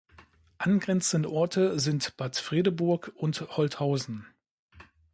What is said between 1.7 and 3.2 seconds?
sind Bad Fredeburg